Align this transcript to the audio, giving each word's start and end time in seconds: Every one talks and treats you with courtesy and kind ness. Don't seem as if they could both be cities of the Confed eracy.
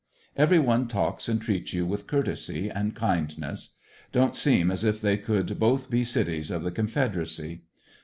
Every 0.35 0.57
one 0.57 0.87
talks 0.87 1.29
and 1.29 1.39
treats 1.39 1.73
you 1.73 1.85
with 1.85 2.07
courtesy 2.07 2.69
and 2.71 2.95
kind 2.95 3.37
ness. 3.37 3.75
Don't 4.11 4.35
seem 4.35 4.71
as 4.71 4.83
if 4.83 4.99
they 4.99 5.15
could 5.15 5.59
both 5.59 5.91
be 5.91 6.03
cities 6.03 6.49
of 6.49 6.63
the 6.63 6.71
Confed 6.71 7.13
eracy. 7.13 7.59